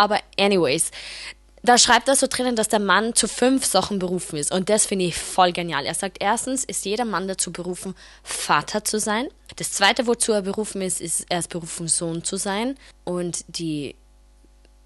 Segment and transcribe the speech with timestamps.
[0.00, 0.90] aber anyways,
[1.62, 4.50] da schreibt er so drinnen, dass der Mann zu fünf Sachen berufen ist.
[4.50, 5.84] Und das finde ich voll genial.
[5.84, 9.28] Er sagt, erstens ist jeder Mann dazu berufen, Vater zu sein.
[9.56, 12.78] Das zweite, wozu er berufen ist, ist, er ist berufen, Sohn zu sein.
[13.04, 13.94] Und die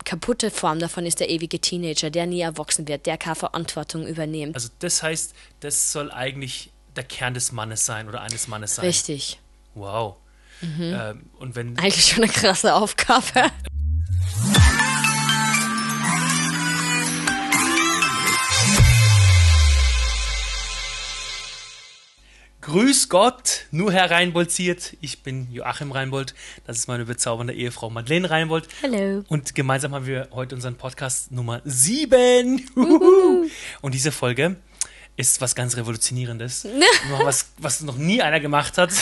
[0.05, 4.57] kaputte Form davon ist der ewige Teenager, der nie erwachsen wird, der keine Verantwortung übernimmt.
[4.57, 8.85] Also das heißt, das soll eigentlich der Kern des Mannes sein oder eines Mannes sein.
[8.85, 9.39] Richtig.
[9.75, 10.17] Wow.
[10.61, 10.93] Mhm.
[11.01, 13.23] Ähm, und wenn Eigentlich schon eine krasse Aufgabe.
[22.65, 24.97] Grüß Gott, nur Herr Reinbold ziert.
[25.03, 26.35] Ich bin Joachim Reinbold.
[26.67, 28.69] Das ist meine bezaubernde Ehefrau Madeleine Reinbold.
[28.83, 29.23] Hallo.
[29.29, 32.67] Und gemeinsam haben wir heute unseren Podcast Nummer 7.
[33.83, 34.57] Und diese Folge
[35.19, 36.67] ist was ganz Revolutionierendes.
[37.23, 38.93] was, was noch nie einer gemacht hat.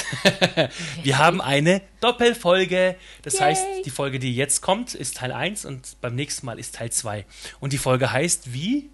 [1.05, 2.97] wir haben eine Doppelfolge.
[3.23, 3.43] Das Yay.
[3.43, 6.91] heißt, die Folge, die jetzt kommt, ist Teil 1 und beim nächsten Mal ist Teil
[6.91, 7.25] 2.
[7.61, 8.91] Und die Folge heißt wie?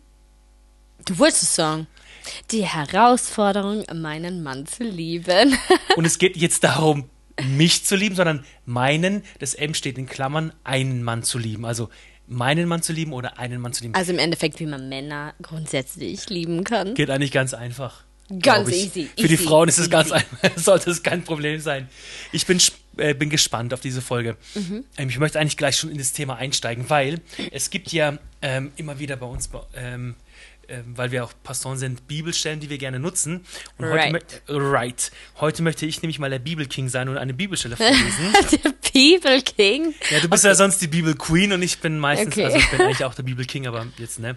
[1.07, 1.87] Du wolltest es sagen.
[2.51, 5.57] Die Herausforderung, meinen Mann zu lieben.
[5.97, 7.09] Und es geht jetzt darum,
[7.43, 11.65] mich zu lieben, sondern meinen, das M steht in Klammern, einen Mann zu lieben.
[11.65, 11.89] Also
[12.27, 13.95] meinen Mann zu lieben oder einen Mann zu lieben.
[13.95, 16.95] Also im Endeffekt, wie man Männer grundsätzlich lieben kann.
[16.95, 18.05] Geht eigentlich ganz einfach.
[18.43, 19.91] Ganz easy, Für die easy, Frauen ist es easy.
[19.91, 20.51] ganz einfach.
[20.57, 21.89] Sollte es kein Problem sein.
[22.31, 22.61] Ich bin,
[22.99, 24.37] äh, bin gespannt auf diese Folge.
[24.55, 24.85] Mhm.
[24.99, 28.73] Ähm, ich möchte eigentlich gleich schon in das Thema einsteigen, weil es gibt ja ähm,
[28.77, 30.15] immer wieder bei uns, ähm,
[30.95, 33.45] weil wir auch Pastoren sind, Bibelstellen, die wir gerne nutzen.
[33.79, 34.13] Und Right.
[34.13, 35.13] Heute, right.
[35.41, 38.33] heute möchte ich nämlich mal der Bibelking sein und eine Bibelstelle vorlesen.
[38.65, 39.95] Der People King.
[40.11, 42.45] Ja, du bist ja sonst die Bibel Queen und ich bin meistens, Okay.
[42.45, 44.37] also ich bin eigentlich auch der Bibel King, aber jetzt, ne?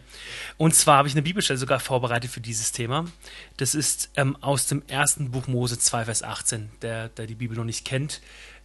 [0.58, 3.06] Und zwar habe ich eine Bibelstelle sogar vorbereitet für dieses Thema.
[3.58, 7.58] Das ist ähm, aus dem ersten Buch Mose 2, Vers 18, der, der die Bibel
[7.58, 8.22] noch nicht kennt.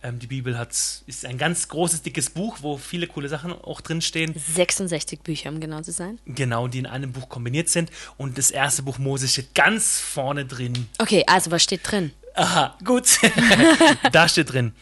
[0.06, 3.80] Ähm, die Bibel hat, ist ein ganz großes, dickes Buch, wo viele coole Sachen auch
[3.80, 4.34] drinstehen.
[4.34, 6.20] 66 Bücher, um genau zu sein.
[6.26, 7.90] Genau, die in einem Buch kombiniert sind.
[8.16, 10.86] Und das erste Buch Mose steht ganz vorne drin.
[10.98, 12.12] Okay, also was steht drin?
[12.34, 13.18] Aha, gut.
[14.12, 14.74] da steht drin.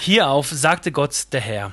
[0.00, 1.72] Hierauf sagte Gott der Herr: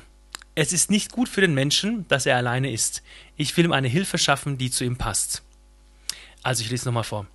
[0.53, 3.03] Es ist nicht gut für den Menschen, dass er alleine ist.
[3.35, 5.41] Ich will ihm eine Hilfe schaffen, die zu ihm passt.
[6.43, 7.27] Also ich lese nochmal vor.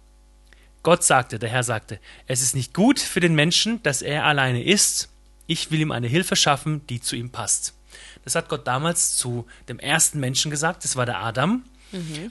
[0.82, 4.64] Gott sagte, der Herr sagte, es ist nicht gut für den Menschen, dass er alleine
[4.64, 5.10] ist.
[5.50, 7.74] Ich will ihm eine Hilfe schaffen, die zu ihm passt.
[8.22, 11.64] Das hat Gott damals zu dem ersten Menschen gesagt, das war der Adam.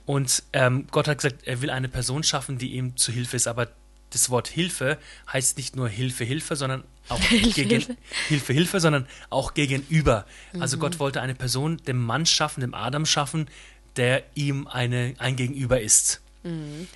[0.06, 3.50] Und ähm, Gott hat gesagt, er will eine Person schaffen, die ihm zu Hilfe ist.
[3.50, 3.68] Aber
[4.12, 4.98] das Wort Hilfe
[5.34, 7.98] heißt nicht nur Hilfe, Hilfe, sondern auch gegen Hilfe.
[8.30, 10.26] Hilfe, Hilfe, sondern auch gegenüber.
[10.58, 13.50] Also Gott wollte eine Person, dem Mann schaffen, dem Adam schaffen,
[13.98, 16.22] der ihm eine, ein Gegenüber ist.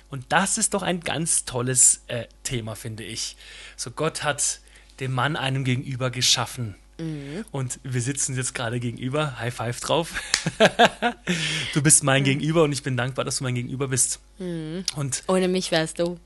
[0.08, 3.36] Und das ist doch ein ganz tolles äh, Thema, finde ich.
[3.76, 4.60] So Gott hat
[5.00, 6.74] dem Mann einem Gegenüber geschaffen.
[7.50, 9.38] Und wir sitzen jetzt gerade gegenüber.
[9.40, 10.12] High five drauf.
[11.74, 14.20] du bist mein Gegenüber und ich bin dankbar, dass du mein Gegenüber bist.
[14.38, 16.20] Und Ohne mich wärst du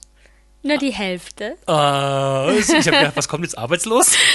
[0.63, 1.57] nur die Hälfte.
[1.67, 4.13] äh, ich habe gedacht, was kommt jetzt arbeitslos?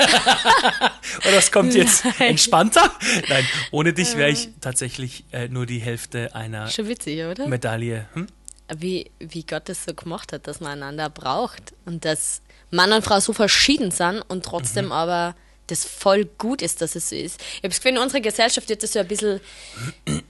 [1.26, 2.30] Oder was kommt jetzt Nein.
[2.30, 2.92] entspannter?
[3.28, 7.48] Nein, ohne dich wäre ich tatsächlich äh, nur die Hälfte einer Schon witzig, oder?
[7.48, 8.08] Medaille.
[8.14, 8.28] Hm?
[8.76, 11.74] Wie, wie Gott es so gemacht hat, dass man einander braucht.
[11.86, 12.42] Und dass
[12.74, 15.36] Mann und Frau so verschieden sind und trotzdem aber
[15.68, 17.40] das voll gut ist, dass es so ist.
[17.40, 19.40] Ich habe das Gefühl, in unserer Gesellschaft wird das so ein bisschen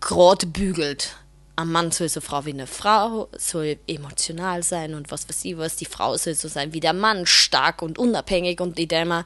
[0.00, 1.16] grad bügelt.
[1.56, 5.58] Ein Mann soll so Frau wie eine Frau, soll emotional sein und was weiß ich
[5.58, 5.74] was.
[5.74, 8.60] Die Frau soll so sein wie der Mann, stark und unabhängig.
[8.60, 9.24] Und ich denke mir,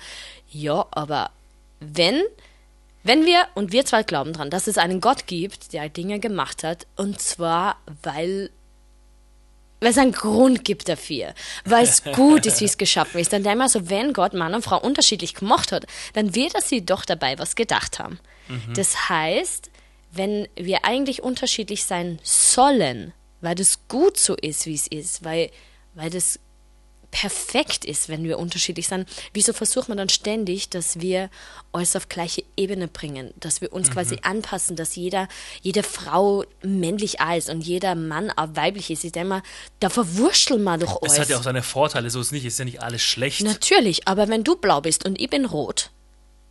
[0.50, 1.31] ja, aber
[1.81, 2.22] wenn,
[3.04, 6.64] wenn wir, und wir zwei glauben dran, dass es einen Gott gibt, der Dinge gemacht
[6.64, 8.50] hat, und zwar, weil
[9.82, 11.34] weil es einen Grund gibt dafür,
[11.65, 13.32] weil es gut ist, wie es geschaffen ist.
[13.32, 16.54] Dann denke ich mir so, wenn Gott Mann und Frau unterschiedlich gemacht hat, dann wird
[16.54, 18.19] er sie doch dabei was gedacht haben.
[18.75, 19.70] Das heißt,
[20.12, 25.50] wenn wir eigentlich unterschiedlich sein sollen, weil das gut so ist, wie es ist, weil,
[25.94, 26.38] weil das
[27.12, 31.31] perfekt ist, wenn wir unterschiedlich sind, wieso versucht man dann ständig, dass wir
[31.71, 35.29] alles auf gleiche Ebene bringen, dass wir uns quasi anpassen, dass jeder,
[35.61, 39.05] jede Frau männlich ist und jeder Mann auch weiblich ist.
[39.05, 39.43] Ich denke mal,
[39.79, 41.20] da verwurschteln wir doch Es alles.
[41.20, 43.43] hat ja auch seine Vorteile, so ist es nicht, ist ja nicht alles schlecht.
[43.43, 45.91] Natürlich, aber wenn du blau bist und ich bin rot,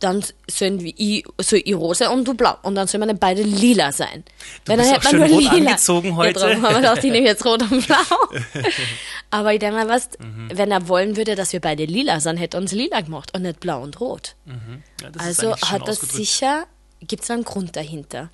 [0.02, 2.56] dann sollen wir ich, soll ich rosa und du blau.
[2.62, 4.24] Und dann sollen wir beide lila sein.
[4.64, 5.70] Du Weil bist dann auch hätte man schön rot lila.
[5.70, 6.40] angezogen heute.
[6.40, 7.96] Ja, darum haben wir gedacht, ich nehme jetzt rot und blau.
[9.30, 10.50] aber ich denke mal, was, Mhm.
[10.54, 13.42] wenn er wollen würde, dass wir beide lila sind, hätte er uns lila gemacht und
[13.42, 14.34] nicht blau und rot.
[14.46, 16.66] Ja, das ist Also hat das sicher,
[17.00, 18.30] gibt es einen Grund dahinter.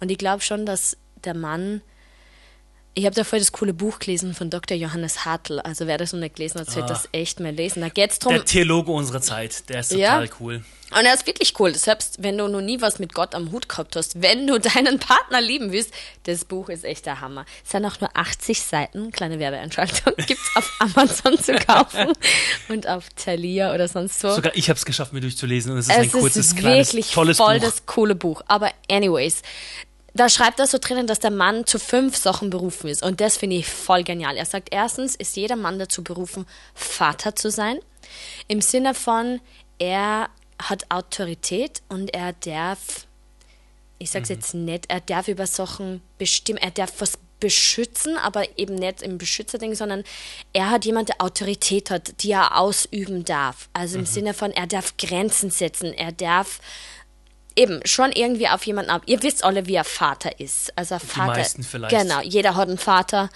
[0.00, 1.82] Und ich glaube schon, dass der Mann
[2.94, 4.76] Ich habe da voll das coole Buch gelesen von Dr.
[4.76, 5.60] Johannes Hartl.
[5.60, 6.94] Also wer das noch nicht gelesen hat, sollte Ah.
[6.94, 7.80] das echt mal lesen.
[7.80, 8.34] Da geht's drum.
[8.34, 10.20] Der Theologe unserer Zeit, der ist Ja.
[10.20, 10.64] total cool.
[10.90, 11.74] Und er ist wirklich cool.
[11.74, 14.98] Selbst wenn du noch nie was mit Gott am Hut gehabt hast, wenn du deinen
[14.98, 15.90] Partner lieben willst,
[16.24, 17.46] das Buch ist echt der Hammer.
[17.64, 22.12] Es sind auch nur 80 Seiten, kleine Werbeeinschaltung, gibt's auf Amazon zu kaufen
[22.68, 24.34] und auf Thalia oder sonst so.
[24.34, 26.88] Sogar ich habe es geschafft, mir durchzulesen und es ist ein es kurzes, ist kleines,
[26.88, 27.64] wirklich tolles voll Buch.
[27.64, 28.42] das coole Buch.
[28.48, 29.40] Aber anyways,
[30.14, 33.02] da schreibt er so drinnen, dass der Mann zu fünf Sachen berufen ist.
[33.02, 34.36] Und das finde ich voll genial.
[34.36, 37.78] Er sagt, erstens ist jeder Mann dazu berufen, Vater zu sein.
[38.48, 39.40] Im Sinne von,
[39.78, 40.28] er
[40.60, 43.06] hat Autorität und er darf,
[43.98, 44.34] ich sag's Mhm.
[44.34, 49.18] jetzt nicht, er darf über Sachen bestimmen, er darf was beschützen, aber eben nicht im
[49.18, 50.04] Beschützerding, sondern
[50.52, 53.68] er hat jemand, der Autorität hat, die er ausüben darf.
[53.72, 54.04] Also Mhm.
[54.04, 56.60] im Sinne von, er darf Grenzen setzen, er darf
[57.56, 59.02] eben schon irgendwie auf jemanden ab.
[59.06, 60.76] Ihr wisst alle, wie ein Vater ist.
[60.76, 61.26] Also ein Vater.
[61.26, 61.96] meisten vielleicht.
[61.96, 63.30] Genau, jeder hat einen Vater.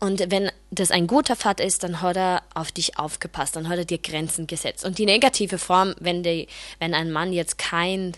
[0.00, 3.78] Und wenn das ein guter Vater ist, dann hat er auf dich aufgepasst, dann hat
[3.78, 4.84] er dir Grenzen gesetzt.
[4.84, 8.12] Und die negative Form, wenn, die, wenn ein Mann jetzt kein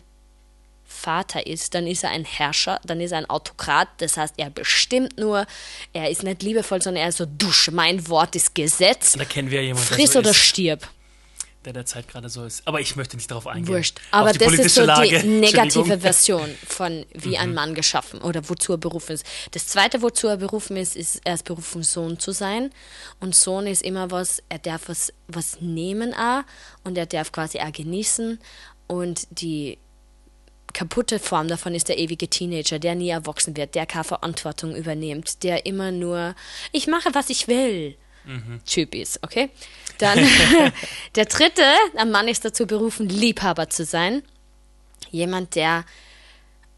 [0.85, 3.89] Vater ist, dann ist er ein Herrscher, dann ist er ein Autokrat.
[3.99, 5.47] Das heißt, er bestimmt nur,
[5.93, 9.13] er ist nicht liebevoll, sondern er ist so, dusch, mein Wort ist Gesetz.
[9.13, 10.89] Da kennen wir ja jemanden, Friss so oder stirb.
[11.67, 12.67] Der derzeit gerade so ist.
[12.67, 13.75] Aber ich möchte nicht darauf eingehen.
[13.75, 14.01] Wurscht.
[14.13, 15.21] Aber das ist so Lage.
[15.21, 15.97] die negative.
[15.97, 16.01] Mhm.
[16.07, 19.27] Version von wie ein Mann geschaffen oder wozu er berufen ist.
[19.51, 22.71] Das zweite, wozu er berufen ist, ist, er ist berufen, Sohn zu sein.
[23.21, 26.43] Und Sohn ist immer was, er darf was, was nehmen auch
[26.85, 28.39] und er darf quasi auch genießen.
[28.87, 29.79] Und die
[30.73, 35.43] kaputte Form davon ist der ewige Teenager, der nie erwachsen wird, der keine Verantwortung übernimmt,
[35.43, 36.35] der immer nur,
[36.71, 37.97] ich mache, was ich will.
[38.67, 39.51] Typ ist, okay?
[39.99, 40.19] Dann
[41.15, 41.65] der dritte,
[41.97, 44.23] ein Mann ist dazu berufen, Liebhaber zu sein.
[45.11, 45.85] Jemand, der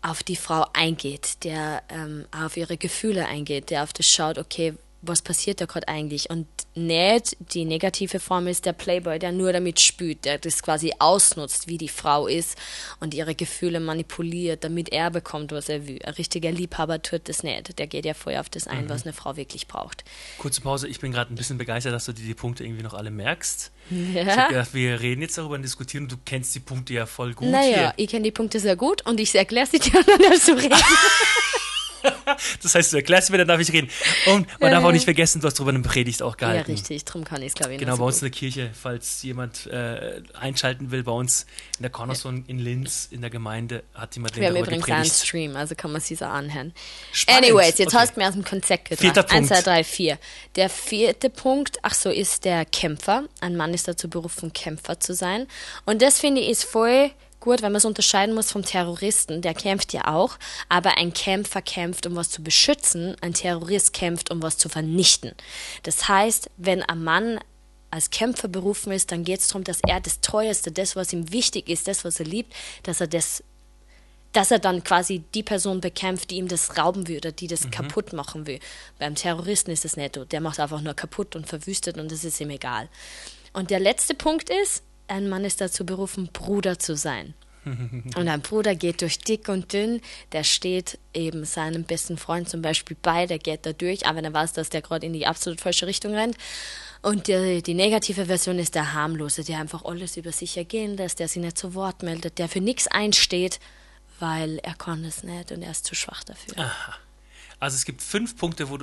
[0.03, 4.75] auf die Frau eingeht, der ähm, auf ihre Gefühle eingeht, der auf das schaut, okay,
[5.01, 6.29] was passiert da gerade eigentlich?
[6.29, 10.93] Und nicht die negative Form ist der Playboy, der nur damit spült, der das quasi
[10.99, 12.59] ausnutzt, wie die Frau ist
[13.01, 16.01] und ihre Gefühle manipuliert, damit er bekommt, was er will.
[16.05, 17.79] Ein richtiger Liebhaber tut das nicht.
[17.79, 20.05] Der geht ja vorher auf das ein, was eine Frau wirklich braucht.
[20.39, 20.89] Kurze Pause.
[20.89, 23.71] Ich bin gerade ein bisschen begeistert, dass du dir die Punkte irgendwie noch alle merkst.
[23.91, 24.27] Ich Ja.
[24.37, 27.35] habe gedacht, wir reden jetzt darüber und diskutieren und du kennst die Punkte ja voll
[27.35, 27.95] gut Naja, hier.
[27.97, 30.75] ich kenne die Punkte sehr gut und ich erkläre sie dir dann darfst du reden.
[32.63, 33.89] Das heißt, du erklärst mir, dann darf ich reden.
[34.27, 36.71] Und man darf auch nicht vergessen, du hast darüber eine Predigt auch Ja, gehalten.
[36.73, 38.23] richtig, darum kann ich es, glaube ich, Genau, bei uns gut.
[38.27, 41.47] in der Kirche, falls jemand äh, einschalten will, bei uns
[41.79, 45.05] in der Cornerstone in Linz, in der Gemeinde, hat jemand Wir haben übrigens einen.
[45.07, 46.73] Stream, also kann man sie so anhören.
[47.13, 47.45] Spannend.
[47.47, 47.97] Anyways, jetzt Okay.
[48.03, 49.01] hast du mir aus dem Konzept gebracht.
[49.01, 49.49] Vierter Eins, Punkt.
[49.49, 50.19] zwei, drei, vier.
[50.57, 53.25] Der vierte Punkt, ach so, ist der Kämpfer.
[53.41, 55.47] Ein Mann ist dazu berufen, Kämpfer zu sein.
[55.87, 59.43] Und das finde ich ist voll gut, wenn man es unterscheiden muss vom Terroristen.
[59.43, 60.39] Der kämpft ja auch,
[60.69, 63.17] aber ein Kämpfer kämpft, um was zu beschützen.
[63.21, 65.33] Ein Terrorist kämpft, um was zu vernichten.
[65.83, 67.41] Das heißt, wenn ein Mann
[67.91, 71.33] als Kämpfer berufen ist, dann geht es darum, dass er das Teuerste, das, was ihm
[71.33, 73.43] wichtig ist, das, was er liebt, dass er das
[74.33, 77.71] dass er dann quasi die Person bekämpft, die ihm das rauben will oder die das
[77.71, 78.61] kaputt machen will.
[78.99, 80.25] Beim Terroristen ist es nicht so.
[80.27, 82.89] Der macht einfach nur kaputt und verwüstet und das ist ihm egal.
[83.53, 87.35] Und der letzte Punkt ist, ein Mann ist dazu berufen, Bruder zu sein.
[87.65, 90.01] Und ein Bruder geht durch dick und dünn,
[90.33, 94.33] der steht eben seinem besten Freund zum Beispiel bei, der geht da durch, aber er
[94.33, 96.37] weiß, dass der gerade in die absolut falsche Richtung rennt.
[97.03, 101.19] Und die, die negative Version ist der harmlose, der einfach alles über sich ergehen lässt,
[101.19, 103.61] der sich nicht zu Wort meldet, der für nichts einsteht,
[104.19, 106.71] weil er kann es nicht und er ist zu schwach dafür.
[107.61, 108.79] Also es gibt fünf Punkte, wo,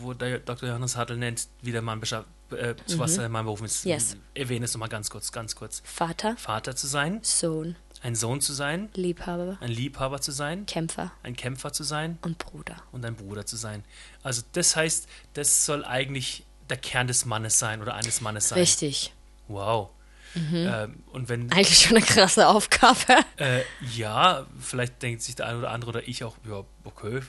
[0.00, 0.68] wo der Dr.
[0.70, 2.24] Johannes Hartl nennt, wie der Mann bescha-
[2.54, 3.84] äh, zu was der Mann berufen ist.
[3.84, 3.90] Mhm.
[3.92, 4.16] Yes.
[4.34, 5.82] Erwähne es nochmal ganz kurz, ganz kurz.
[5.84, 11.12] Vater, Vater zu sein, Sohn, ein Sohn zu sein, Liebhaber, ein Liebhaber zu sein, Kämpfer
[11.22, 12.76] ein Kämpfer zu sein und Bruder.
[12.92, 13.84] und ein Bruder zu sein.
[14.22, 18.58] Also das heißt, das soll eigentlich der Kern des Mannes sein oder eines Mannes sein.
[18.58, 19.12] Richtig.
[19.48, 19.90] Wow.
[20.34, 20.68] Mhm.
[20.68, 22.98] Ähm, und wenn, Eigentlich schon eine krasse Aufgabe.
[23.36, 23.62] äh,
[23.94, 27.20] ja, vielleicht denkt sich der eine oder andere oder ich auch, ja, okay,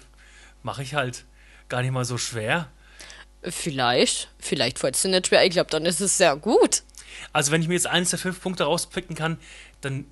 [0.64, 1.26] mache ich halt.
[1.68, 2.70] Gar nicht mal so schwer.
[3.50, 5.46] Vielleicht, vielleicht fällt es dir nicht schwer.
[5.46, 6.84] Ich glaube, dann ist es sehr gut.
[7.34, 9.38] Also wenn ich mir jetzt eines der fünf Punkte rauspicken kann,
[9.82, 10.06] dann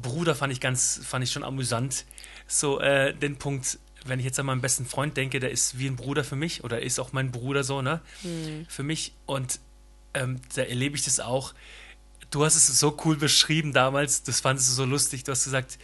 [0.00, 2.04] Bruder fand ich ganz, fand ich schon amüsant.
[2.46, 5.86] So äh, den Punkt, wenn ich jetzt an meinen besten Freund denke, der ist wie
[5.86, 8.00] ein Bruder für mich oder ist auch mein Bruder so, ne?
[8.68, 9.58] Für mich und
[10.14, 11.54] ähm, da erlebe ich das auch.
[12.30, 15.24] Du hast es so cool beschrieben damals, das fandest du so lustig.
[15.24, 15.78] Du hast gesagt,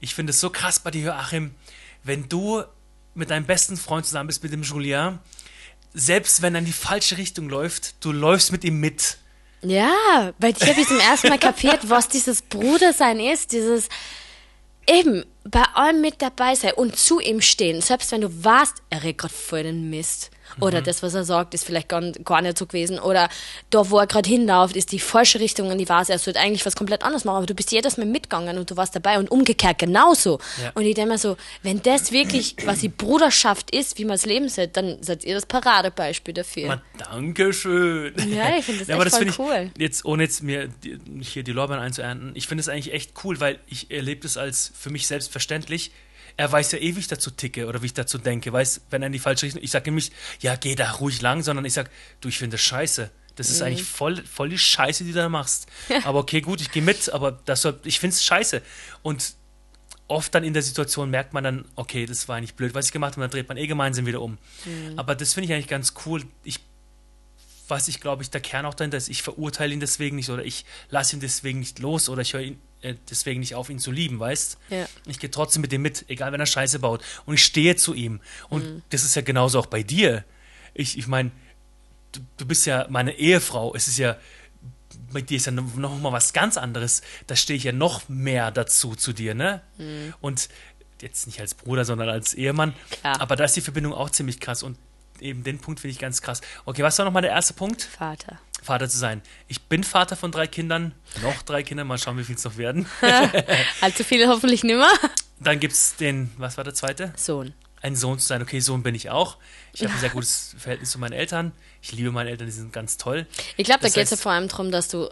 [0.00, 1.54] ich finde es so krass bei dir, Joachim,
[2.02, 2.64] wenn du
[3.14, 5.18] mit deinem besten Freund zusammen bist, mit dem Julien,
[5.94, 9.18] selbst wenn er in die falsche Richtung läuft, du läufst mit ihm mit.
[9.62, 13.52] Ja, weil ich habe zum ersten Mal kapiert, was dieses Brudersein ist.
[13.52, 13.88] Dieses
[14.88, 19.02] eben bei allem mit dabei sein und zu ihm stehen, selbst wenn du weißt, er
[19.02, 20.30] redet gerade voll den Mist.
[20.58, 22.98] Oder das, was er sagt, ist vielleicht gar, gar nicht so gewesen.
[22.98, 23.28] Oder
[23.70, 26.66] da, wo er gerade hinläuft, ist die falsche Richtung und die weiß, er sollte eigentlich
[26.66, 27.36] was komplett anderes machen.
[27.36, 30.38] Aber du bist jedes Mal mitgegangen und du warst dabei und umgekehrt genauso.
[30.62, 30.72] Ja.
[30.74, 34.48] Und ich denke mir so, wenn das wirklich quasi Bruderschaft ist, wie man das Leben
[34.48, 36.68] sieht, dann seid ihr das Paradebeispiel dafür.
[36.68, 38.14] Ma, Dankeschön.
[38.30, 39.70] Ja, ich finde das Ja, echt das voll cool.
[39.74, 43.12] ich, jetzt ohne jetzt mir die, hier die Lorbeeren einzuernten, ich finde es eigentlich echt
[43.24, 45.90] cool, weil ich erlebe es als für mich selbstverständlich.
[46.40, 48.50] Er weiß ja eh, wie ich dazu ticke oder wie ich dazu denke.
[48.50, 51.20] Weiß, wenn er in die falsche Richtung, ich sage ihm nicht, ja, geh da ruhig
[51.20, 51.90] lang, sondern ich sage,
[52.22, 53.10] du, ich finde das scheiße.
[53.36, 53.54] Das Mhm.
[53.54, 55.66] ist eigentlich voll, voll die Scheiße, die du da machst.
[56.04, 58.62] Aber okay, gut, ich gehe mit, aber das soll, ich finde es scheiße.
[59.02, 59.34] Und
[60.08, 62.92] oft dann in der Situation merkt man dann, okay, das war eigentlich blöd, was ich
[62.92, 64.38] gemacht habe, dann dreht man eh gemeinsam wieder um.
[64.64, 64.98] Mhm.
[64.98, 66.24] Aber das finde ich eigentlich ganz cool.
[66.42, 66.58] Ich
[67.68, 70.44] was ich glaube ich der Kern auch dahinter ist, ich verurteile ihn deswegen nicht oder
[70.44, 73.78] ich lasse ihn deswegen nicht los oder ich höre ihn äh, deswegen nicht auf, ihn
[73.78, 74.58] zu lieben, weißt?
[74.70, 74.86] Ja.
[75.06, 77.02] Ich gehe trotzdem mit ihm mit, egal wenn er Scheiße baut.
[77.26, 78.20] Und ich stehe zu ihm.
[78.48, 78.82] Und Mhm.
[78.90, 80.24] das ist ja genauso auch bei dir.
[80.74, 81.30] Ich, ich meine,
[82.12, 83.74] du, du bist ja meine Ehefrau.
[83.74, 84.16] Es ist ja,
[85.12, 87.02] bei dir ist ja noch noch mal was ganz anderes.
[87.26, 89.60] Da stehe ich ja noch mehr dazu zu dir, ne?
[89.78, 90.14] Mhm.
[90.20, 90.48] Und
[91.02, 92.74] jetzt nicht als Bruder, sondern als Ehemann.
[92.90, 93.20] Klar.
[93.20, 94.62] Aber da ist die Verbindung auch ziemlich krass.
[94.62, 94.76] Und
[95.20, 96.40] eben den Punkt finde ich ganz krass.
[96.66, 97.82] Okay, was war nochmal der erste Punkt?
[97.82, 98.38] Vater.
[98.62, 99.22] Vater zu sein.
[99.48, 102.56] Ich bin Vater von drei Kindern, noch drei Kinder, mal schauen, wie viel es noch
[102.56, 102.86] werden.
[103.80, 104.88] Allzu viele hoffentlich nimmer.
[105.38, 107.12] Dann gibt es den, was war der zweite?
[107.16, 107.54] Sohn.
[107.82, 108.42] Ein Sohn zu sein.
[108.42, 109.38] Okay, Sohn bin ich auch.
[109.72, 111.52] Ich habe ein sehr gutes Verhältnis zu meinen Eltern.
[111.80, 113.26] Ich liebe meine Eltern, die sind ganz toll.
[113.56, 115.08] Ich glaube, da geht es ja vor allem darum, dass du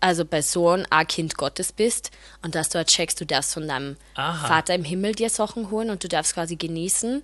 [0.00, 2.10] also bei Sohn ein Kind Gottes bist
[2.42, 4.48] und dass du halt checkst, du darfst von deinem Aha.
[4.48, 7.22] Vater im Himmel dir Sachen holen und du darfst quasi genießen,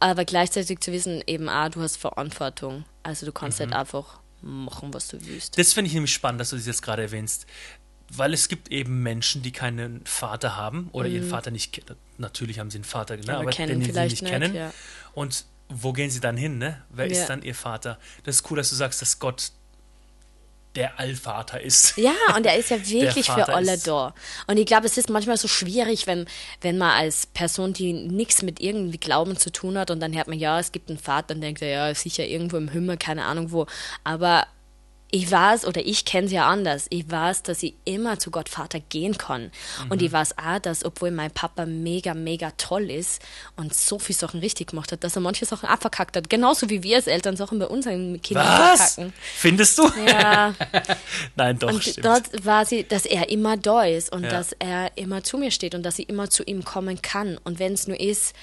[0.00, 2.84] aber gleichzeitig zu wissen, eben auch, du hast Verantwortung.
[3.02, 3.66] Also du kannst Mhm.
[3.66, 5.58] nicht einfach machen, was du willst.
[5.58, 7.46] Das finde ich nämlich spannend, dass du das jetzt gerade erwähnst.
[8.10, 11.98] Weil es gibt eben Menschen, die keinen Vater haben oder ihren Vater nicht kennen.
[12.18, 13.22] Natürlich haben sie einen Vater, ne?
[13.22, 13.28] Mhm.
[13.30, 14.54] Aber aber, kennen den sie vielleicht nicht nicht, kennen.
[14.54, 14.72] ja.
[15.14, 16.58] Und wo gehen sie dann hin?
[16.58, 16.82] Ne?
[16.90, 17.20] Wer Ja.
[17.22, 17.98] ist dann ihr Vater?
[18.24, 19.52] Das ist cool, dass du sagst, dass Gott
[20.74, 21.96] der Allvater ist.
[21.96, 24.14] Ja, und er ist ja wirklich für alle da.
[24.46, 26.26] Und ich glaube, es ist manchmal so schwierig, wenn,
[26.60, 30.28] wenn man als Person, die nichts mit irgendwie Glauben zu tun hat, und dann hört
[30.28, 33.24] man, ja, es gibt einen Vater, und denkt er, ja, sicher irgendwo im Himmel, keine
[33.24, 33.66] Ahnung wo.
[34.02, 34.46] Aber
[35.10, 38.48] ich weiß, oder ich kenne es ja anders, ich weiß, dass ich immer zu Gott
[38.48, 39.52] Vater gehen kann.
[39.88, 40.06] Und Mhm.
[40.06, 43.22] ich weiß auch, dass, obwohl mein Papa mega, mega toll ist
[43.54, 46.28] und so viele Sachen richtig gemacht hat, dass er manche Sachen abverkackt hat.
[46.28, 48.94] Genauso wie wir als Eltern Sachen bei unseren Kindern Was?
[48.94, 49.12] verkacken.
[49.36, 49.88] Findest du?
[50.04, 50.52] Ja.
[51.36, 52.04] Nein, doch, Und stimmt.
[52.06, 54.30] dort war sie, dass er immer da ist und Ja.
[54.30, 57.38] dass er immer zu mir steht und dass ich immer zu ihm kommen kann.
[57.44, 58.34] Und wenn es nur ist,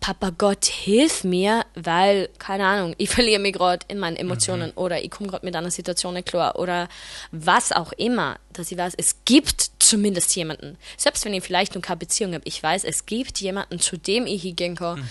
[0.00, 5.02] Papa Gott, hilf mir, weil, keine Ahnung, ich verliere mich gerade in meinen Emotionen oder
[5.02, 6.88] ich komme gerade mit einer Situation nicht klar oder
[7.30, 10.76] was auch immer, dass ich weiß, es gibt zumindest jemanden.
[10.96, 14.26] Selbst wenn ich vielleicht noch keine Beziehung habe, ich weiß, es gibt jemanden, zu dem
[14.26, 15.06] ich hingehen kann,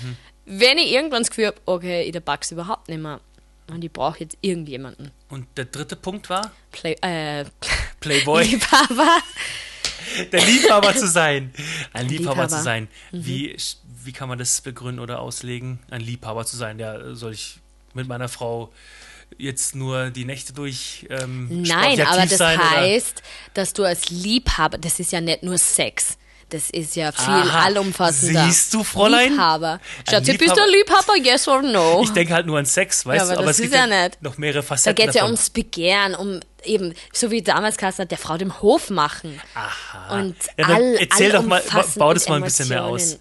[0.45, 3.19] wenn ich irgendwann das Gefühl habe, okay, ich pack's überhaupt nicht mehr.
[3.69, 5.11] Und ich brauche jetzt irgendjemanden.
[5.29, 7.43] Und der dritte Punkt war Play, äh,
[7.99, 9.17] Playboy, Liebhaber.
[10.31, 11.53] Der Liebhaber zu sein.
[11.93, 12.47] Ein Liebhaber, Liebhaber.
[12.47, 12.87] zu sein.
[13.11, 13.55] Wie,
[14.03, 15.79] wie kann man das begründen oder auslegen?
[15.89, 16.79] Ein Liebhaber zu sein.
[16.79, 17.59] Ja, soll ich
[17.93, 18.71] mit meiner Frau
[19.37, 22.69] jetzt nur die Nächte durch ähm, Nein, aber das sein, oder?
[22.69, 23.21] heißt,
[23.53, 26.17] dass du als Liebhaber, das ist ja nicht nur Sex.
[26.49, 27.65] Das ist ja viel Aha.
[27.65, 28.45] allumfassender.
[28.45, 29.31] Siehst du, Fräulein?
[29.31, 29.73] Liebhaber.
[29.73, 31.17] Ein Schatzi, bist du Liebhaber- ein Liebhaber?
[31.17, 32.01] Yes or no?
[32.03, 33.39] Ich denke halt nur an Sex, weißt Ja, du?
[33.39, 34.21] aber das es ist gibt ja nicht.
[34.21, 34.95] noch mehrere da Facetten.
[34.95, 38.61] geht es ja ums Begehren, um eben, so wie damals Kasten hat, der Frau dem
[38.61, 39.41] Hof machen.
[39.55, 40.19] Aha.
[40.19, 41.61] Und ja, all, erzähl doch mal,
[41.97, 43.19] bau das mal ein bisschen mehr aus.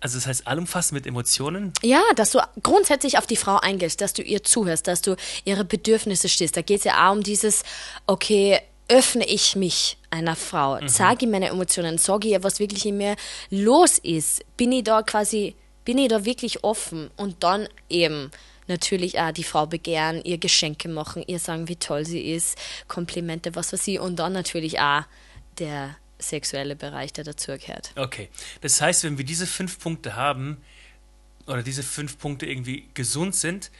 [0.00, 1.72] Also das heißt allumfassend mit Emotionen.
[1.82, 5.64] Ja, dass du grundsätzlich auf die Frau eingehst, dass du ihr zuhörst, dass du ihre
[5.64, 6.56] Bedürfnisse stehst.
[6.56, 7.62] Da geht es ja auch um dieses,
[8.06, 8.58] okay,
[8.88, 13.16] öffne ich mich einer Frau, sage ich meine Emotionen, sage ihr, was wirklich in mir
[13.50, 17.10] los ist, bin ich da quasi, bin ich da wirklich offen?
[17.16, 18.30] Und dann eben
[18.68, 23.54] natürlich auch die Frau begehren, ihr Geschenke machen, ihr sagen, wie toll sie ist, Komplimente,
[23.54, 24.00] was weiß ich.
[24.00, 25.02] Und dann natürlich auch
[25.58, 27.92] der sexuelle Bereich, der dazugehört.
[27.96, 28.28] Okay.
[28.60, 30.58] Das heißt, wenn wir diese fünf Punkte haben
[31.46, 33.70] oder diese fünf Punkte irgendwie gesund sind,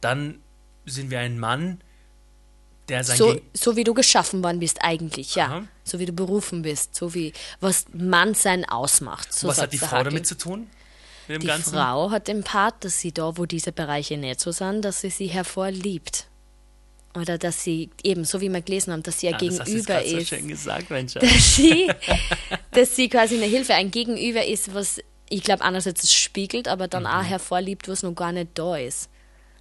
[0.00, 0.40] dann
[0.84, 1.80] sind wir ein Mann,
[2.88, 5.46] der sein So, so wie du geschaffen worden bist eigentlich, ja.
[5.46, 5.62] Aha.
[5.84, 9.32] So wie du berufen bist, so wie was Mannsein ausmacht.
[9.32, 10.12] So Was hat die Frau Hagel.
[10.12, 10.68] damit zu tun?
[11.28, 11.72] Die Ganzen?
[11.74, 15.10] Frau hat den Part, dass sie da, wo diese Bereiche nicht so sind, dass sie
[15.10, 16.26] sie hervorliebt.
[17.16, 19.68] Oder dass sie eben, so wie wir gelesen haben, dass sie ein Ah, das hast
[19.68, 20.28] du jetzt Gegenüber grad so ist.
[20.28, 21.14] schön gesagt, Mensch.
[21.14, 21.88] dass sie,
[22.72, 26.86] dass sie quasi eine Hilfe, ein Gegenüber ist, was ich glaube einerseits es spiegelt, aber
[26.88, 27.08] dann Mhm.
[27.08, 29.08] auch hervorliebt, was noch gar nicht da ist.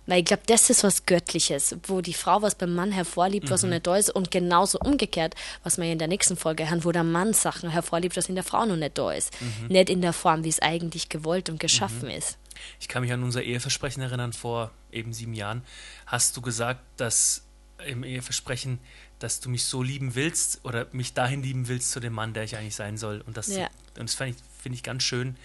[0.08, 3.64] Weil ich glaube, das ist was Göttliches, wo die Frau was beim Mann hervorliebt, was
[3.64, 3.70] Mhm.
[3.70, 4.10] noch nicht da ist.
[4.12, 5.34] Und genauso umgekehrt,
[5.64, 8.44] was wir in der nächsten Folge hören, wo der Mann Sachen hervorliebt, was in der
[8.44, 9.32] Frau noch nicht da ist.
[9.42, 9.68] Mhm.
[9.68, 12.38] Nicht in der Form, wie es eigentlich gewollt und geschaffen ist.
[12.80, 15.64] Ich kann mich an unser Eheversprechen erinnern, vor eben sieben Jahren.
[16.06, 17.42] Hast du gesagt, dass
[17.86, 18.80] im Eheversprechen,
[19.20, 22.44] dass du mich so lieben willst oder mich dahin lieben willst zu dem Mann, der
[22.44, 23.22] ich eigentlich sein soll.
[23.28, 23.68] Und das, Ja.
[23.98, 25.36] und das fand ich, finde ich ganz schön.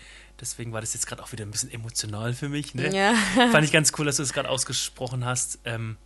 [0.41, 2.75] Deswegen war das jetzt gerade auch wieder ein bisschen emotional für mich.
[2.75, 2.95] Ne?
[2.95, 3.15] Ja.
[3.53, 5.59] Fand ich ganz cool, dass du es gerade ausgesprochen hast.
[5.65, 5.97] Ähm,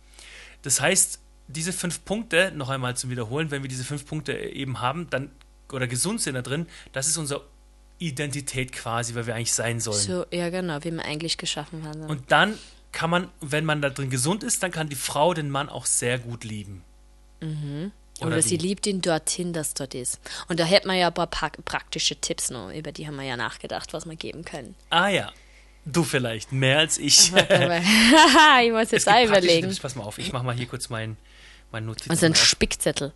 [0.61, 4.81] das heißt, diese fünf Punkte, noch einmal zum Wiederholen, wenn wir diese fünf Punkte eben
[4.81, 5.31] haben, dann
[5.71, 7.43] oder gesund sind da drin, das ist unsere
[7.97, 9.99] Identität quasi, weil wir eigentlich sein sollen.
[9.99, 12.03] So, ja, genau, wie wir eigentlich geschaffen haben.
[12.03, 12.57] Und dann
[12.91, 15.85] kann man, wenn man da drin gesund ist, dann kann die Frau den Mann auch
[15.85, 16.83] sehr gut lieben.
[18.21, 18.67] Oder, sie wie?
[18.67, 20.19] liebt ihn dorthin, dass dort ist.
[20.47, 23.23] Und da hätten wir ja ein paar pra- praktische Tipps noch, über die haben wir
[23.25, 24.73] ja nachgedacht, was wir geben können.
[24.89, 25.31] Ah ja,
[25.85, 27.31] du vielleicht, mehr als ich.
[28.63, 29.67] Ich muss Es jetzt gibt auch überlegen.
[29.67, 29.79] Tipps.
[29.81, 31.17] Pass mal auf, ich mache mal hier kurz mein,
[31.75, 32.09] mein Notizen.
[32.09, 32.35] Also ein.
[32.35, 33.11] Spickzettel.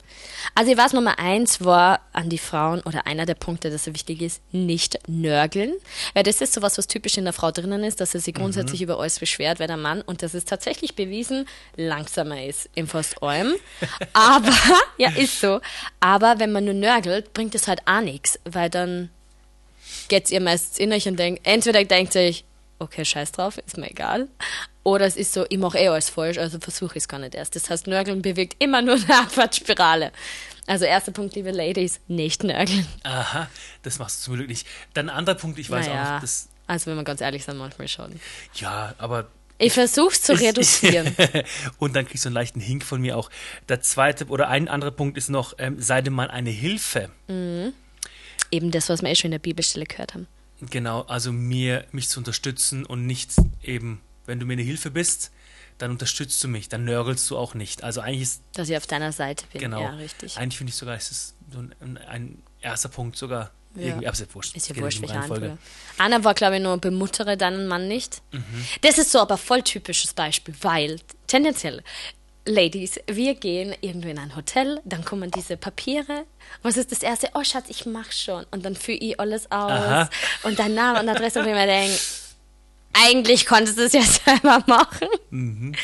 [0.54, 3.94] Also ich weiß, Nummer eins war an die Frauen, oder einer der Punkte, dass so
[3.94, 5.74] wichtig ist, nicht nörgeln.
[6.14, 8.82] Weil das ist sowas, was typisch in der Frau drinnen ist, dass sie sich grundsätzlich
[8.82, 11.48] über alles beschwert, weil der Mann, und das ist tatsächlich bewiesen,
[11.78, 13.56] langsamer ist in fast allem.
[14.14, 14.54] Aber,
[14.98, 15.62] ja, ist so.
[16.02, 19.10] Aber wenn man nur nörgelt, bringt es halt auch nichts, weil dann
[20.10, 22.44] geht's ihr meistens in euch und denkt, entweder denkt ihr euch,
[22.80, 24.28] okay, scheiß drauf, ist mir egal.
[24.90, 27.36] Oder es ist so, ich mache eh alles falsch, also versuche ich es gar nicht
[27.36, 27.56] erst.
[27.56, 30.12] Das heißt, Nörgeln bewirkt immer nur eine Abwärtsspirale.
[30.66, 32.88] Also erster Punkt, liebe Ladies, nicht nörgeln.
[33.04, 33.48] Aha,
[33.84, 34.66] das machst du zum Glück nicht.
[34.96, 37.46] Dann ein anderer Punkt, ich weiß auch naja, noch, das, also wenn wir ganz ehrlich
[37.46, 38.20] sind, manchmal schon.
[38.56, 39.28] ja, aber
[39.60, 41.16] Ich versuche es zu reduzieren.
[41.78, 43.30] und dann kriegst du einen leichten Hink von mir auch.
[43.68, 47.12] Der zweite oder ein anderer Punkt ist noch, ähm, sei dem Mann eine Hilfe.
[47.28, 50.26] Eben das, was wir eh schon in der Bibelstelle gehört haben.
[50.62, 53.32] Genau, also mir, mich zu unterstützen und nicht
[53.64, 55.32] eben, wenn du mir eine Hilfe bist,
[55.78, 57.84] dann unterstützt du mich, dann nörgelst du auch nicht.
[57.84, 59.62] Also eigentlich ist, Dass ich auf deiner Seite bin.
[59.62, 60.38] genau, Ja, richtig.
[60.38, 63.84] eigentlich finde ich sogar, es ist so ein, ein erster Punkt sogar Ja.
[63.88, 64.56] irgendwie, aber ist ja wurscht.
[64.58, 65.58] Ist ja wurscht, welche Reihenfolge.
[65.98, 68.22] Anna war, glaube ich, nur bemuttere deinen Mann nicht.
[68.32, 68.44] Mhm.
[68.82, 71.82] Das ist so aber voll typisches Beispiel, weil tendenziell,
[72.46, 76.26] Ladies, wir gehen irgendwo in ein Hotel, dann kommen diese Papiere.
[76.64, 77.30] Was ist das Erste?
[77.36, 78.44] Oh, Schatz, ich mach schon.
[78.50, 79.72] Und dann fülle ich alles aus.
[79.72, 80.10] Aha.
[80.44, 81.96] Und dein Name und Adresse, und ich mir denke,
[82.94, 85.08] eigentlich konntest du es ja selber machen.
[85.30, 85.76] Mhm.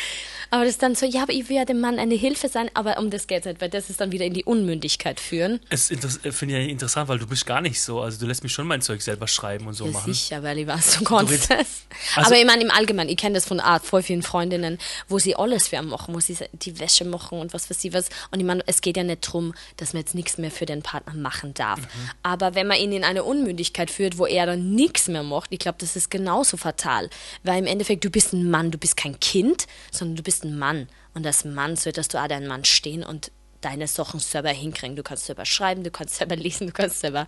[0.56, 2.72] Aber das ist dann so, ja, aber ich will ja dem Mann eine Hilfe sein,
[2.76, 5.60] aber um das geht nicht, weil das ist dann wieder in die Unmündigkeit führen.
[5.70, 8.00] Es interess- äh, finde ich interessant, weil du bist gar nicht so.
[8.00, 10.14] Also du lässt mich schon mein Zeug selber schreiben und so Ja, machen.
[10.14, 11.84] sicher, weil ich weiß, du kannst das.
[12.16, 14.78] Also- Aber ich meine, im Allgemeinen, ich kenne das von Art voll vielen Freundinnen,
[15.10, 18.08] wo sie alles für machen, wo sie die Wäsche machen und was weiß ich was.
[18.32, 20.82] Und ich meine, es geht ja nicht darum, dass man jetzt nichts mehr für den
[20.84, 21.80] Partner machen darf.
[21.82, 21.86] Mhm.
[22.24, 25.60] Aber wenn man ihn in eine Unmündigkeit führt, wo er dann nichts mehr macht, ich
[25.60, 27.10] glaube, das ist genauso fatal.
[27.44, 30.58] Weil im Endeffekt, du bist ein Mann, du bist kein Kind, sondern du bist ein
[30.58, 30.88] Mann.
[31.14, 33.32] Und als Mann solltest du auch dein Mann stehen und
[33.62, 34.96] deine Sachen selber hinkriegen.
[34.96, 37.28] Du kannst selber schreiben, du kannst selber lesen, du kannst selber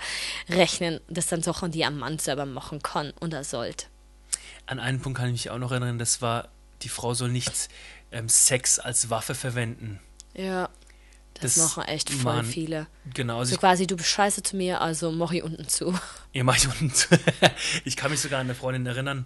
[0.49, 0.99] rechnen.
[1.07, 3.87] Das sind Sachen, die ein Mann selber machen kann und er sollte.
[4.65, 6.49] An einen Punkt kann ich mich auch noch erinnern, das war,
[6.81, 7.69] die Frau soll nicht
[8.11, 9.99] ähm, Sex als Waffe verwenden.
[10.33, 10.69] Ja.
[11.41, 12.45] Das, Das machen echt voll Mann.
[12.45, 12.87] viele.
[13.13, 15.93] Genau, also So ich, quasi, du bist scheiße zu mir, also mach ich unten zu.
[16.33, 17.07] ihr macht unten zu.
[17.85, 19.25] ich kann mich sogar an eine Freundin erinnern,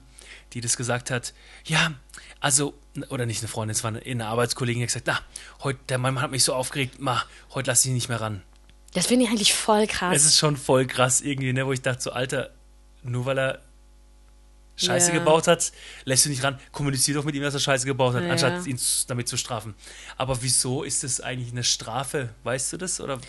[0.53, 1.33] die das gesagt hat.
[1.65, 1.93] Ja,
[2.39, 2.73] also,
[3.09, 5.19] oder nicht eine Freundin, es war eine, eine Arbeitskollegin, die hat gesagt, na,
[5.63, 8.41] heute, der Mann hat mich so aufgeregt, ma, heute lasse ich ihn nicht mehr ran.
[8.93, 10.15] Das finde ich eigentlich voll krass.
[10.15, 12.49] Es ist schon voll krass irgendwie, ne, wo ich dachte, so, Alter,
[13.03, 13.61] nur weil er
[14.81, 15.19] Scheiße Ja.
[15.19, 15.71] gebaut hat,
[16.05, 18.31] lässt du nicht ran, kommunizier doch mit ihm, dass er Scheiße gebaut hat, Ja.
[18.31, 19.75] anstatt ihn damit zu strafen.
[20.17, 22.29] Aber wieso ist das eigentlich eine Strafe?
[22.43, 22.99] Weißt du das?
[22.99, 23.19] Oder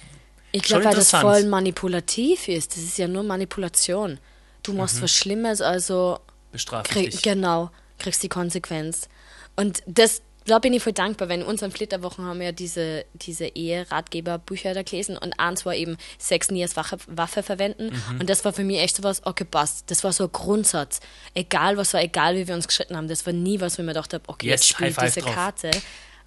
[0.53, 2.73] ich glaube, weil das voll manipulativ ist.
[2.73, 4.19] Das ist ja nur Manipulation.
[4.63, 5.03] Du machst Mhm.
[5.03, 6.19] was Schlimmes, also
[6.53, 7.23] bestrafe dich?
[7.23, 9.09] genau, kriegst die Konsequenz.
[9.57, 13.05] Und das, da bin ich voll dankbar, weil in unseren Flitterwochen haben wir ja diese,
[13.15, 17.87] diese Ehe-Ratgeber-Bücher da gelesen und eins war eben Sex nie als Waffe, Waffe verwenden.
[17.87, 18.21] Mhm.
[18.21, 19.91] Und das war für mich echt so was, okay, passt.
[19.91, 21.01] Das war so ein Grundsatz.
[21.35, 24.13] Egal was war, egal wie wir uns geschritten haben, das war nie was, mir gedacht
[24.15, 25.35] habe, okay, Yes, jetzt five diese drauf.
[25.35, 25.71] Karte,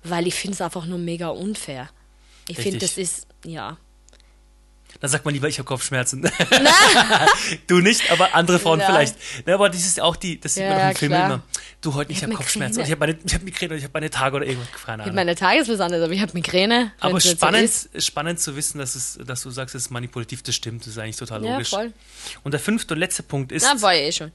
[0.04, 1.90] weil ich finde es einfach nur mega unfair.
[2.48, 3.78] Ich finde, das ist, ja.
[5.02, 6.22] Dann sagt man lieber, ich habe Kopfschmerzen.
[7.68, 8.86] du nicht, aber andere Frauen Ja.
[8.88, 9.16] vielleicht.
[9.46, 11.26] Ne, aber das ist auch die, das sieht Ja, man doch ja, in Filmen klar.
[11.28, 11.44] immer.
[11.82, 12.80] Du heute nicht, ich Ich hab habe Kopfschmerzen.
[12.82, 14.72] Ich habe meine, ich hab Migräne oder ich habe meine Tage oder irgendwas.
[14.72, 15.16] Keine Ich Ahnung.
[15.16, 16.92] meine Tage ist was anderes, aber ich habe Migräne.
[17.00, 20.56] aber spannend, So spannend zu wissen, dass, es, dass du sagst, es ist manipulativ, das
[20.56, 20.82] stimmt.
[20.82, 21.70] Das ist eigentlich total Ja, logisch.
[21.70, 21.92] voll.
[22.44, 24.32] Und der fünfte und letzte Punkt ist Na, war ja eh schon.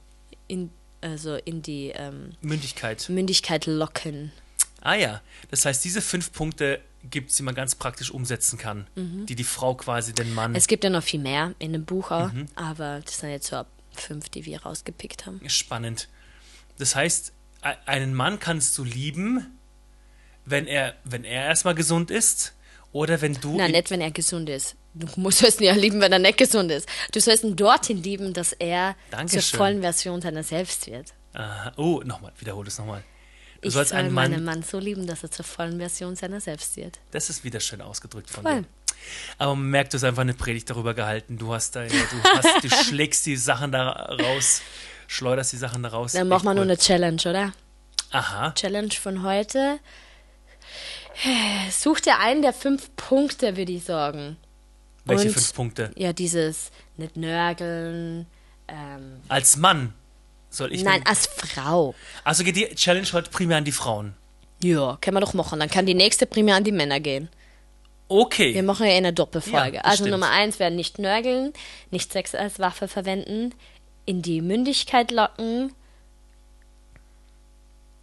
[0.46, 3.08] In, also in die ähm, Mündigkeit.
[3.08, 4.30] Mündigkeit locken.
[4.82, 8.86] Ah ja, das heißt, diese fünf Punkte gibt es, die man ganz praktisch umsetzen kann,
[8.94, 9.26] Mhm.
[9.26, 10.54] die die Frau quasi den Mann.
[10.54, 12.46] Es gibt ja noch viel mehr in dem Buch auch, Mhm.
[12.56, 13.62] aber das sind jetzt so
[13.94, 15.40] fünf, die wir rausgepickt haben.
[15.48, 16.08] spannend.
[16.78, 17.32] Das heißt,
[17.86, 19.46] einen Mann kannst du lieben,
[20.44, 22.54] wenn er, wenn er erstmal gesund ist
[22.92, 23.56] oder wenn du.
[23.56, 24.76] Na, ihn- nicht, wenn er gesund ist.
[24.94, 26.88] Du musst ihn ja lieben, wenn er nicht gesund ist.
[27.12, 29.40] Du sollst ihn dorthin lieben, dass er Dankeschön.
[29.42, 31.12] zur vollen Version seiner selbst wird.
[31.32, 31.72] Aha.
[31.76, 33.04] Oh, nochmal, wiederhole es nochmal.
[33.60, 34.56] Du Ich sollst soll einen meinen Mann.
[34.56, 36.98] Mann so lieben, dass er zur vollen Version seiner selbst wird.
[37.10, 38.60] Das ist wieder schön ausgedrückt von Voll.
[38.62, 38.66] dir.
[39.38, 41.38] Aber man merkt, du hast einfach eine Predigt darüber gehalten.
[41.38, 41.92] Du hast da, du
[42.36, 44.62] hast, du schlägst die Sachen da raus,
[45.06, 46.12] schleuderst die Sachen da raus.
[46.12, 47.52] Dann machen wir nur eine Challenge, oder?
[48.12, 48.52] Aha.
[48.52, 49.78] Challenge von heute.
[51.70, 54.36] Such dir einen der fünf Punkte, würde ich sagen.
[55.04, 55.90] Welche Und- fünf Punkte?
[55.96, 58.26] Ja, dieses nicht nörgeln.
[58.68, 59.92] Ähm, Als Mann
[60.50, 60.82] soll ich.
[60.84, 61.94] nein, denn- als Frau.
[62.24, 64.14] Also geht die Challenge heute primär an die Frauen.
[64.62, 65.58] Ja, können wir doch machen.
[65.60, 67.28] Dann kann die nächste primär an die Männer gehen.
[68.08, 68.52] Okay.
[68.54, 69.76] Wir machen ja eine Doppelfolge.
[69.76, 70.10] Ja, also stimmt.
[70.10, 71.52] Nummer eins wäre nicht nörgeln,
[71.90, 73.54] nicht Sex als Waffe verwenden,
[74.04, 75.72] in die Mündigkeit locken,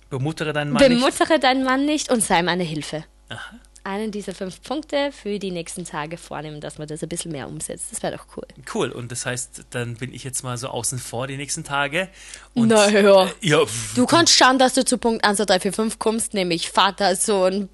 [0.09, 0.99] Bemuttere deinen Mann nicht.
[1.01, 3.03] bemuttere deinen Mann nicht und sei ihm eine Hilfe.
[3.87, 7.47] Einen dieser fünf Punkte für die nächsten Tage vornehmen, dass man das ein bisschen mehr
[7.47, 7.85] umsetzt.
[7.91, 8.45] Das wäre doch cool.
[8.73, 8.91] Cool.
[8.91, 12.09] Und das heißt, dann bin ich jetzt mal so außen vor die nächsten Tage.
[12.53, 13.29] Und, Na ja.
[13.41, 13.59] Ja,
[13.95, 17.15] Du kannst schauen, dass du zu Punkt 1, 2, 3, 4, 5 kommst, nämlich Vater,
[17.15, 17.69] Sohn,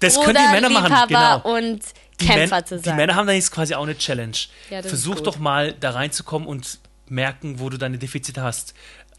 [0.00, 1.08] das Bruder, können die Männer machen.
[1.08, 1.56] Genau.
[1.56, 1.80] und
[2.20, 2.96] Die, Kämpfer Män- zu die sein.
[2.96, 4.36] Männer haben dann jetzt quasi auch eine Challenge.
[4.70, 6.78] Ja, Versuch doch mal da reinzukommen und
[7.08, 8.72] merken, wo du deine Defizite hast.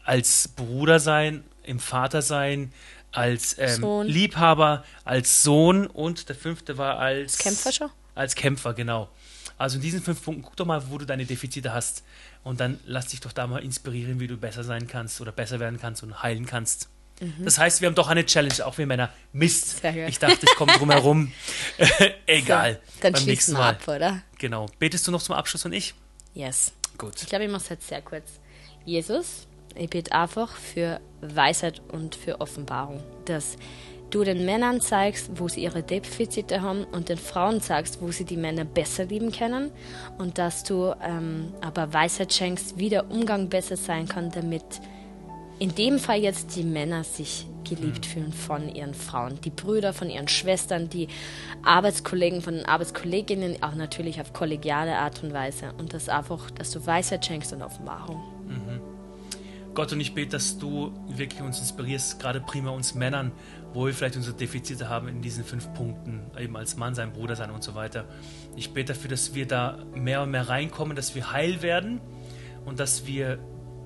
[0.04, 2.72] Als Bruder sein, im Vater sein,
[3.16, 4.02] als ähm.
[4.02, 7.90] Liebhaber, als Sohn und der fünfte war als Kämpfer schon?
[8.14, 9.08] Als Kämpfer, genau.
[9.58, 12.04] Also in diesen fünf Punkten guck doch mal, wo du deine Defizite hast.
[12.44, 15.58] Und dann lass dich doch da mal inspirieren, wie du besser sein kannst oder besser
[15.60, 16.88] werden kannst und heilen kannst.
[17.38, 19.10] Das heißt, wir haben doch eine Challenge, auch wir Männer.
[19.32, 19.82] Mist.
[19.82, 20.06] Mhm.
[20.06, 21.32] Ich dachte, es kommt drum herum.
[22.26, 22.78] Egal.
[23.00, 23.70] Dann Beim nächsten Mal.
[23.70, 24.20] ab, oder?
[24.38, 24.66] Genau.
[24.78, 25.94] Betest du noch zum Abschluss und ich?
[26.34, 26.72] Yes.
[26.98, 27.14] Gut.
[27.22, 28.24] Ich glaube, ich mache es jetzt sehr kurz.
[28.84, 29.46] Jesus,
[29.78, 33.56] ich bete einfach für Weisheit und für Offenbarung, dass
[34.10, 38.24] du den Männern zeigst, wo sie ihre Defizite haben und den Frauen zeigst, wo sie
[38.24, 39.70] die Männer besser lieben können
[40.18, 44.64] und dass du ähm, aber Weisheit schenkst, wie der Umgang besser sein kann, damit
[45.58, 50.08] in dem Fall jetzt die Männer sich geliebt fühlen von ihren Frauen, die Brüder von
[50.08, 51.08] ihren Schwestern, die
[51.64, 55.72] Arbeitskollegen von den Arbeitskolleginnen, auch natürlich auf kollegiale Art und Weise.
[55.78, 58.35] Und das einfach, dass du Weisheit schenkst und Offenbarung.
[59.76, 63.30] Gott, und ich bete, dass du wirklich uns inspirierst, gerade prima uns Männern,
[63.74, 67.36] wo wir vielleicht unsere Defizite haben in diesen fünf Punkten, eben als Mann sein, Bruder
[67.36, 68.06] sein und so weiter.
[68.56, 72.00] Ich bete dafür, dass wir da mehr und mehr reinkommen, dass wir heil werden
[72.64, 73.38] und dass wir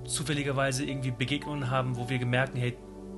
[0.05, 2.76] zufälligerweise irgendwie Begegnungen haben, wo wir merken, hey,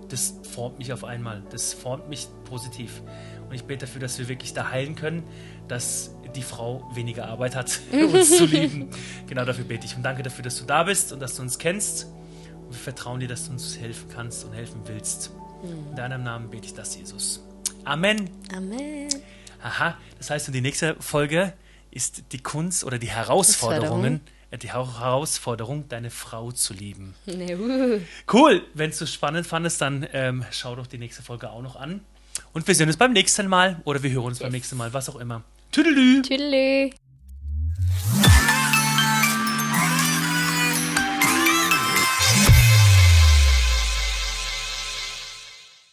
[0.09, 3.03] das formt mich auf einmal, das formt mich positiv.
[3.51, 5.25] Und ich bete dafür, dass wir wirklich da heilen können,
[5.69, 8.89] dass die Frau weniger Arbeit hat, uns zu lieben.
[9.27, 9.95] Genau dafür bete ich.
[9.95, 12.09] Und danke dafür, dass du da bist und dass du uns kennst.
[12.73, 15.31] Wir vertrauen dir, dass du uns helfen kannst und helfen willst.
[15.63, 17.43] In deinem Namen bete ich das, Jesus.
[17.85, 18.31] Amen.
[18.55, 19.09] Amen.
[19.63, 21.53] Aha, das heißt, und die nächste Folge
[21.91, 24.23] ist die Kunst oder die Herausforderungen,
[24.61, 27.15] die Herausforderung, deine Frau zu lieben.
[27.27, 28.01] Uh.
[28.33, 31.77] Cool, wenn du es spannend fandest, dann ähm, schau doch die nächste Folge auch noch
[31.77, 32.01] an.
[32.55, 34.53] Und wir sehen uns beim nächsten Mal oder wir hören uns beim Yes.
[34.55, 35.43] nächsten Mal, was auch immer.
[35.71, 36.23] Tüdelü!
[36.23, 36.91] Tüdelü.